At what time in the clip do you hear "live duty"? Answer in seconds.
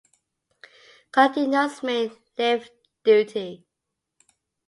2.39-3.67